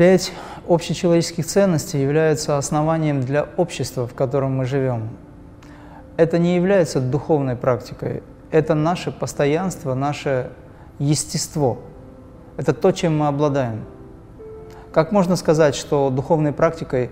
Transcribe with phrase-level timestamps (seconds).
[0.00, 0.32] Пять
[0.66, 5.10] общечеловеческих ценностей являются основанием для общества, в котором мы живем.
[6.16, 10.52] Это не является духовной практикой, это наше постоянство, наше
[10.98, 11.80] естество.
[12.56, 13.84] Это то, чем мы обладаем.
[14.90, 17.10] Как можно сказать, что духовной практикой,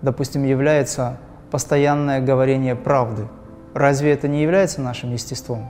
[0.00, 1.16] допустим, является
[1.50, 3.26] постоянное говорение правды?
[3.74, 5.68] Разве это не является нашим естеством?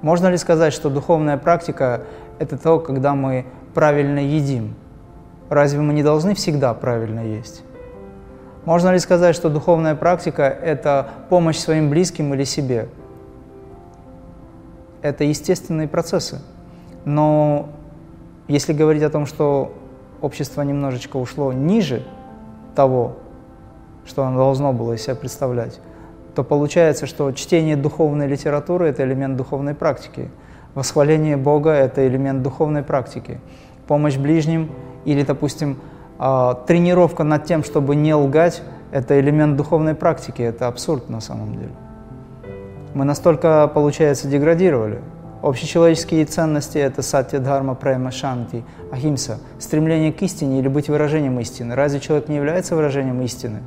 [0.00, 2.04] Можно ли сказать, что духовная практика–
[2.38, 3.44] это то, когда мы
[3.74, 4.76] правильно едим?
[5.48, 7.62] Разве мы не должны всегда правильно есть?
[8.64, 12.88] Можно ли сказать, что духовная практика– это помощь своим близким или себе?
[15.02, 16.40] Это естественные процессы.
[17.04, 17.68] Но
[18.48, 19.74] если говорить о том, что
[20.22, 22.02] общество немножечко ушло ниже
[22.74, 23.16] того,
[24.06, 25.78] что оно должно было из себя представлять,
[26.34, 30.30] то получается, что чтение духовной литературы– это элемент духовной практики,
[30.74, 33.40] восхваление Бога– это элемент духовной практики,
[33.86, 34.70] помощь ближним
[35.04, 35.78] или, допустим,
[36.18, 41.56] а, тренировка над тем, чтобы не лгать– это элемент духовной практики, это абсурд на самом
[41.56, 41.72] деле.
[42.94, 45.00] Мы настолько, получается, деградировали–
[45.44, 51.74] Общечеловеческие ценности– это сатья, дхарма, према, шанти, ахимса, стремление к истине или быть выражением истины.
[51.74, 53.58] Разве человек не является выражением истины?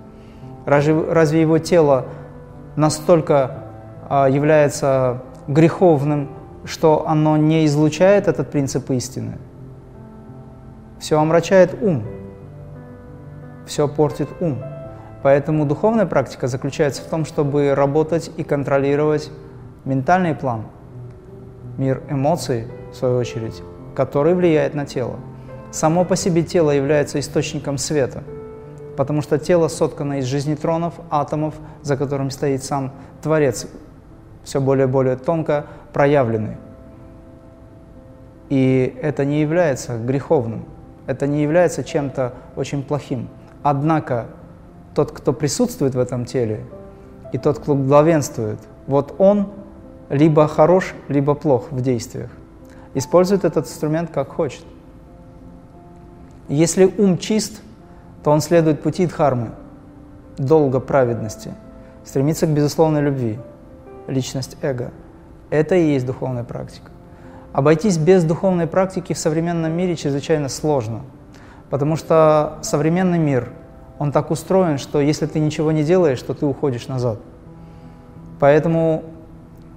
[0.65, 2.05] Разве, разве его тело
[2.75, 3.59] настолько
[4.09, 6.29] а, является греховным,
[6.65, 9.37] что оно не излучает этот принцип истины?
[10.99, 12.03] Все омрачает ум,
[13.65, 14.63] все портит ум.
[15.23, 19.31] Поэтому духовная практика заключается в том, чтобы работать и контролировать
[19.85, 20.63] ментальный план–
[21.77, 23.61] мир эмоций, в свою очередь,
[23.95, 25.19] который влияет на тело.
[25.71, 28.23] Само по себе тело является источником света,
[28.95, 33.67] потому что тело соткано из жизнетронов, атомов, за которыми стоит сам Творец,
[34.43, 36.57] все более и более тонко проявленный.
[38.49, 40.65] И это не является греховным,
[41.07, 43.29] это не является чем-то очень плохим.
[43.63, 44.27] Однако
[44.93, 46.65] тот, кто присутствует в этом теле,
[47.33, 49.49] и тот, кто главенствует, вот он
[50.09, 52.29] либо хорош, либо плох в действиях.
[52.93, 54.63] Использует этот инструмент как хочет.
[56.47, 57.61] Если ум чист,
[58.23, 59.51] то он следует пути дхармы,
[60.37, 61.53] долга праведности,
[62.05, 63.39] стремится к безусловной любви,
[64.07, 64.91] личность эго.
[65.49, 66.91] Это и есть духовная практика.
[67.53, 71.01] Обойтись без духовной практики в современном мире чрезвычайно сложно,
[71.69, 73.49] потому что современный мир,
[73.99, 77.19] он так устроен, что если ты ничего не делаешь, то ты уходишь назад.
[78.39, 79.03] Поэтому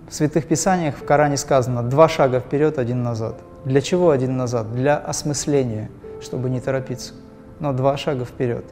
[0.09, 3.37] в Святых Писаниях в Коране сказано «два шага вперед, один назад».
[3.65, 4.73] Для чего один назад?
[4.73, 7.13] Для осмысления, чтобы не торопиться.
[7.61, 8.65] Но два шага вперед.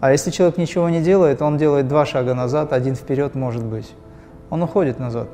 [0.00, 3.92] А если человек ничего не делает, он делает два шага назад, один вперед, может быть.
[4.50, 5.28] Он уходит назад.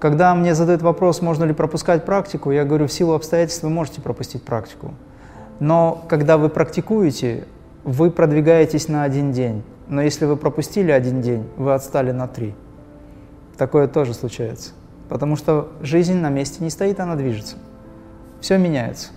[0.00, 4.00] Когда мне задают вопрос, можно ли пропускать практику, я говорю, в силу обстоятельств вы можете
[4.00, 4.94] пропустить практику.
[5.60, 7.44] Но когда вы практикуете,
[7.84, 9.62] вы продвигаетесь на один день.
[9.88, 12.54] Но если вы пропустили один день, вы отстали на три.
[13.58, 14.70] Такое тоже случается.
[15.10, 17.56] Потому что жизнь на месте не стоит, она движется.
[18.40, 19.08] Все меняется.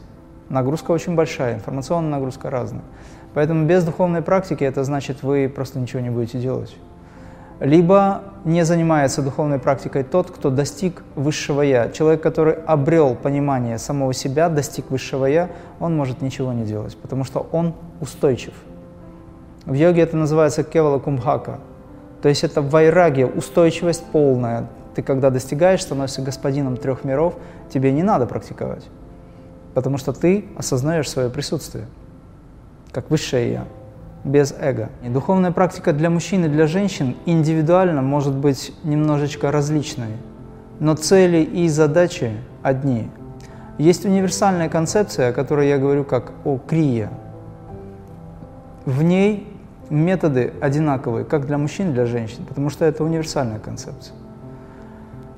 [0.49, 2.83] Нагрузка очень большая, информационная нагрузка разная.
[3.33, 6.75] Поэтому без духовной практики это значит, вы просто ничего не будете делать.
[7.59, 11.89] Либо не занимается духовной практикой тот, кто достиг высшего «я».
[11.89, 15.49] Человек, который обрел понимание самого себя, достиг высшего «я»,
[15.79, 18.53] он может ничего не делать, потому что он устойчив.
[19.65, 21.59] В йоге это называется кевала кумбхака,
[22.21, 24.67] то есть это вайраги, устойчивость полная.
[24.95, 27.35] Ты когда достигаешь, становишься господином трех миров,
[27.69, 28.83] тебе не надо практиковать.
[29.73, 31.85] Потому что ты осознаешь свое присутствие,
[32.91, 33.65] как высшее Я,
[34.23, 34.89] без эго.
[35.03, 40.17] И духовная практика для мужчин и для женщин индивидуально может быть немножечко различной,
[40.79, 42.31] но цели и задачи
[42.61, 43.09] одни.
[43.77, 47.09] Есть универсальная концепция, о которой я говорю как о крия.
[48.85, 49.47] В ней
[49.89, 54.15] методы одинаковые как для мужчин, для женщин, потому что это универсальная концепция.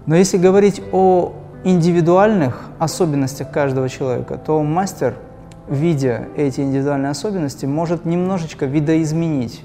[0.05, 1.33] Но если говорить о
[1.63, 5.15] индивидуальных особенностях каждого человека, то мастер,
[5.67, 9.63] видя эти индивидуальные особенности, может немножечко видоизменить,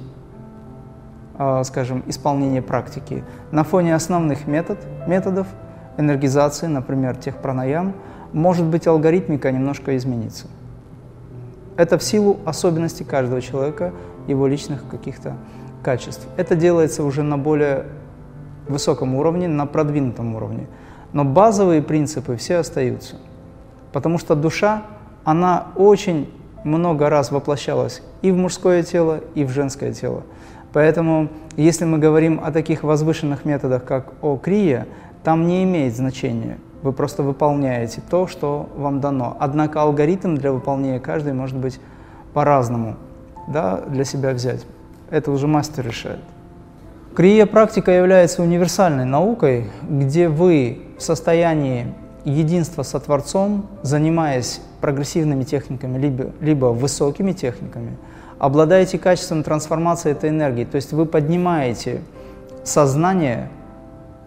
[1.37, 3.25] а, скажем, исполнение практики.
[3.51, 5.47] На фоне основных метод, методов
[5.99, 7.95] энергизации, например, тех пранаям,
[8.33, 10.47] может быть алгоритмика немножко изменится.
[11.77, 13.93] Это в силу особенностей каждого человека,
[14.27, 15.37] его личных каких-то
[15.83, 16.27] качеств.
[16.37, 17.87] Это делается уже на более
[18.69, 20.67] высоком уровне, на продвинутом уровне.
[21.13, 23.17] Но базовые принципы все остаются.
[23.93, 24.83] Потому что душа,
[25.25, 26.29] она очень
[26.65, 30.23] много раз воплощалась и в мужское тело, и в женское тело.
[30.73, 34.87] Поэтому, если мы говорим о таких возвышенных методах, как о крия,
[35.25, 36.59] там не имеет значения.
[36.83, 39.37] Вы просто выполняете то, что вам дано.
[39.41, 41.81] Однако алгоритм для выполнения каждой может быть
[42.33, 42.97] по-разному
[43.49, 44.65] да, для себя взять.
[45.11, 46.21] Это уже мастер решает.
[47.15, 51.93] Крия практика является универсальной наукой, где вы в состоянии
[52.25, 57.97] единства со Творцом, занимаясь прогрессивными техниками, либо, либо высокими техниками,
[58.39, 60.65] обладаете качеством трансформации этой энергии.
[60.65, 62.01] То есть вы поднимаете
[62.65, 63.51] сознание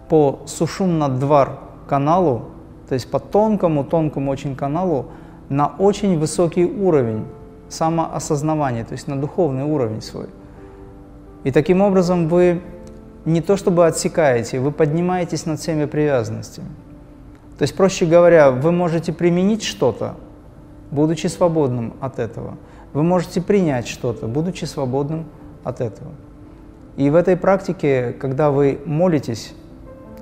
[0.10, 2.46] по сушум-надвар каналу,
[2.88, 5.08] то есть по тонкому-тонкому очень каналу,
[5.50, 7.26] на очень высокий уровень
[7.70, 10.28] самоосознавания, то есть на духовный уровень свой.
[11.44, 12.62] И таким образом вы
[13.26, 16.68] не то чтобы отсекаете, вы поднимаетесь над всеми привязанностями.
[17.58, 20.16] То есть, проще говоря, вы можете применить что-то,
[20.92, 22.58] будучи свободным от этого.
[22.94, 25.26] Вы можете принять что-то, будучи свободным
[25.64, 26.12] от этого.
[26.96, 29.54] И в этой практике, когда вы молитесь,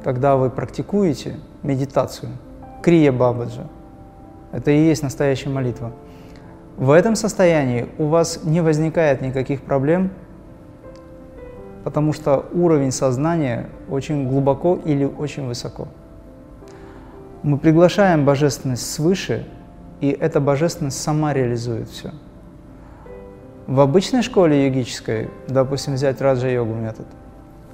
[0.04, 2.31] когда вы практикуете медитацию,
[2.81, 3.68] крия бабаджа,
[4.51, 5.92] это и есть настоящая молитва.
[6.77, 10.12] В этом состоянии у вас не возникает никаких проблем,
[11.84, 15.88] потому что уровень сознания очень глубоко или очень высоко.
[17.44, 19.48] Мы приглашаем божественность свыше,
[20.00, 22.12] и эта божественность сама реализует все.
[23.66, 27.08] В обычной школе йогической, допустим, взять раджа-йогу метод,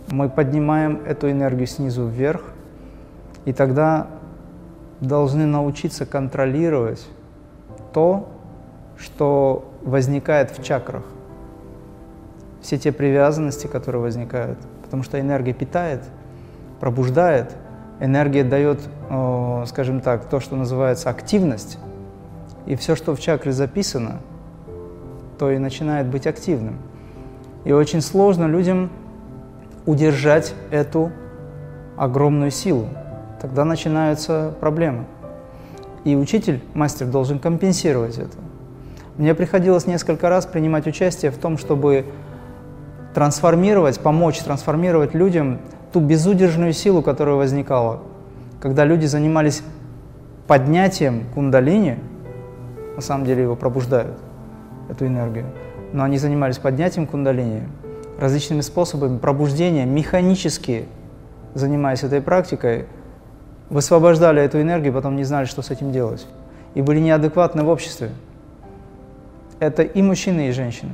[0.09, 2.43] мы поднимаем эту энергию снизу вверх,
[3.43, 4.07] и тогда
[5.01, 7.05] должны научиться контролировать
[7.93, 8.29] то,
[8.97, 11.03] что возникает в чакрах.
[12.61, 16.03] Все те привязанности, которые возникают, потому что энергия питает,
[16.79, 17.53] пробуждает–
[17.99, 18.81] энергия дает,
[19.67, 21.77] скажем так, то, что называется активность,
[22.65, 24.19] и все, что в чакре записано,
[25.39, 26.77] то и начинает быть активным.
[27.63, 28.89] И очень сложно людям
[29.85, 31.11] удержать эту
[31.95, 32.87] огромную силу.
[33.41, 35.05] Тогда начинаются проблемы.
[36.03, 38.37] И учитель, мастер, должен компенсировать это.
[39.17, 42.05] Мне приходилось несколько раз принимать участие в том, чтобы
[43.13, 45.59] трансформировать, помочь трансформировать людям
[45.91, 48.01] ту безудержную силу, которая возникала,
[48.59, 49.63] когда люди занимались
[50.47, 51.97] поднятием кундалини,
[52.95, 54.17] на самом деле его пробуждают,
[54.89, 55.45] эту энергию,
[55.93, 57.63] но они занимались поднятием кундалини
[58.19, 60.85] различными способами пробуждения, механически
[61.57, 62.85] занимаясь этой практикой,
[63.69, 66.25] высвобождали эту энергию, потом не знали, что с этим делать.
[66.73, 68.11] И были неадекватны в обществе.
[69.59, 70.91] Это и мужчины, и женщины.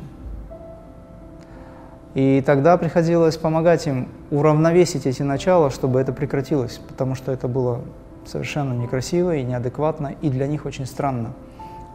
[2.13, 7.81] И тогда приходилось помогать им уравновесить эти начала, чтобы это прекратилось, потому что это было
[8.25, 11.33] совершенно некрасиво и неадекватно, и для них очень странно,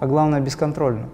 [0.01, 1.09] а главное бесконтрольно.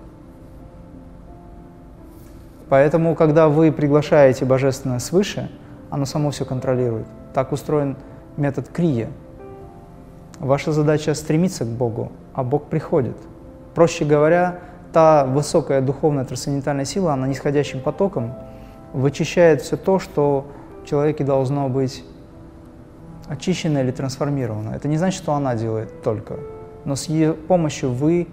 [2.70, 5.50] Поэтому, когда вы приглашаете Божественное свыше,
[5.90, 7.06] оно само все контролирует.
[7.34, 7.96] Так устроен
[8.38, 9.10] метод крия.
[10.40, 13.16] Ваша задача стремиться к Богу, а Бог приходит.
[13.74, 14.60] Проще говоря,
[14.94, 18.32] та высокая духовная трансцендентальная сила, она нисходящим потоком–
[18.94, 20.46] вычищает все то, что
[20.82, 22.04] в человеке должно быть
[23.26, 24.70] очищено или трансформировано.
[24.70, 26.38] Это не значит, что она делает только,
[26.84, 28.28] но с ее помощью вы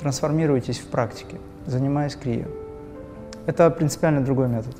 [0.00, 2.46] трансформируетесь в практике, занимаясь крия.
[3.46, 4.74] Это принципиально другой метод.